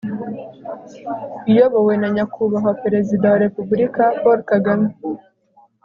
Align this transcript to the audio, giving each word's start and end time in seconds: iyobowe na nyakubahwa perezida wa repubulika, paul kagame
iyobowe 1.51 1.93
na 2.01 2.07
nyakubahwa 2.15 2.71
perezida 2.83 3.25
wa 3.31 3.41
repubulika, 3.45 4.03
paul 4.21 4.39
kagame 4.51 4.87